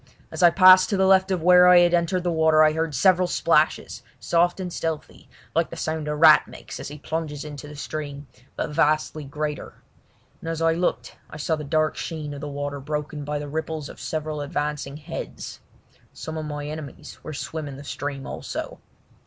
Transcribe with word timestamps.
As 0.31 0.41
I 0.41 0.49
passed 0.49 0.89
to 0.89 0.97
the 0.97 1.05
left 1.05 1.29
of 1.29 1.43
where 1.43 1.67
I 1.67 1.77
had 1.81 1.93
entered 1.93 2.23
the 2.23 2.31
water 2.31 2.63
I 2.63 2.73
heard 2.73 2.95
several 2.95 3.27
splashes, 3.27 4.01
soft 4.19 4.59
and 4.59 4.73
stealthy, 4.73 5.29
like 5.53 5.69
the 5.69 5.75
sound 5.77 6.07
a 6.07 6.15
rat 6.15 6.47
makes 6.47 6.79
as 6.79 6.87
he 6.87 6.97
plunges 6.97 7.45
into 7.45 7.67
the 7.67 7.75
stream, 7.75 8.25
but 8.55 8.71
vastly 8.71 9.23
greater; 9.23 9.75
and 10.39 10.49
as 10.49 10.59
I 10.59 10.73
looked 10.73 11.17
I 11.29 11.37
saw 11.37 11.55
the 11.55 11.63
dark 11.63 11.97
sheen 11.97 12.33
of 12.33 12.41
the 12.41 12.47
water 12.47 12.79
broken 12.79 13.23
by 13.23 13.37
the 13.37 13.47
ripples 13.47 13.89
of 13.89 13.99
several 13.99 14.41
advancing 14.41 14.97
heads. 14.97 15.59
Some 16.13 16.35
of 16.35 16.45
my 16.45 16.65
enemies 16.67 17.19
were 17.23 17.31
swimming 17.35 17.77
the 17.77 17.83
stream 17.83 18.25
also. 18.25 18.79